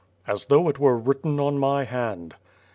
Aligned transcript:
^' 0.01 0.03
"As 0.25 0.47
though 0.47 0.67
it 0.67 0.79
were 0.79 0.97
written 0.97 1.39
on 1.39 1.59
my 1.59 1.83
hand." 1.83 2.33